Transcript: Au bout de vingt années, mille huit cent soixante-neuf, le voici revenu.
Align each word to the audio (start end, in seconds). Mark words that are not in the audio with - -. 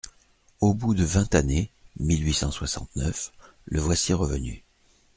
Au 0.61 0.73
bout 0.73 0.95
de 0.95 1.03
vingt 1.03 1.35
années, 1.35 1.69
mille 1.99 2.25
huit 2.25 2.33
cent 2.33 2.49
soixante-neuf, 2.49 3.31
le 3.65 3.79
voici 3.79 4.13
revenu. 4.13 4.63